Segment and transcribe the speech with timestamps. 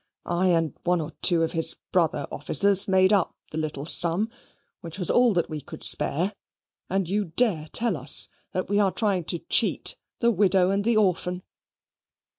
[0.25, 4.31] I and one or two of his brother officers made up the little sum,
[4.79, 6.33] which was all that we could spare,
[6.89, 10.97] and you dare tell us that we are trying to cheat the widow and the
[10.97, 11.43] orphan."